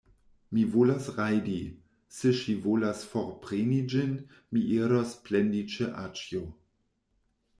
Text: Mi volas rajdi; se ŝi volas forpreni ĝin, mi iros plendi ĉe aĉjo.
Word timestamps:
Mi 0.57 0.61
volas 0.75 1.09
rajdi; 1.17 1.57
se 2.19 2.31
ŝi 2.39 2.55
volas 2.63 3.03
forpreni 3.11 3.77
ĝin, 3.93 4.17
mi 4.55 4.63
iros 4.79 5.13
plendi 5.27 5.61
ĉe 5.75 5.91
aĉjo. 6.05 6.43